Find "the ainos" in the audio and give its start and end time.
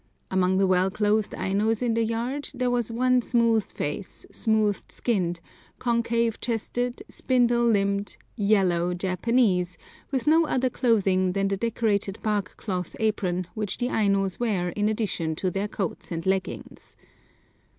13.77-14.39